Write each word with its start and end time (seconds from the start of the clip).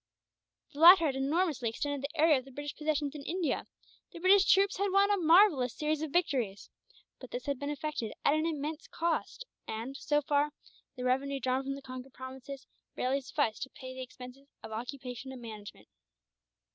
The 0.73 0.79
latter 0.79 1.05
had 1.05 1.15
enormously 1.15 1.69
extended 1.69 2.01
the 2.01 2.19
area 2.19 2.39
of 2.39 2.43
the 2.45 2.51
British 2.51 2.75
possessions 2.75 3.13
in 3.13 3.21
India, 3.21 3.67
the 4.11 4.17
British 4.19 4.51
troops 4.51 4.77
had 4.77 4.89
won 4.91 5.11
a 5.11 5.17
marvellous 5.17 5.75
series 5.77 6.01
of 6.01 6.09
victories; 6.09 6.71
but 7.19 7.29
this 7.29 7.45
had 7.45 7.59
been 7.59 7.69
effected 7.69 8.11
at 8.25 8.33
an 8.33 8.47
immense 8.47 8.87
cost 8.87 9.45
and, 9.67 9.95
so 9.95 10.23
far, 10.23 10.53
the 10.97 11.03
revenue 11.05 11.39
drawn 11.39 11.61
from 11.61 11.75
the 11.75 11.83
conquered 11.83 12.13
provinces 12.13 12.65
barely 12.95 13.21
sufficed 13.21 13.61
to 13.61 13.69
pay 13.69 13.93
the 13.93 14.01
expenses 14.01 14.47
of 14.63 14.71
occupation 14.71 15.31
and 15.31 15.41
management. 15.43 15.87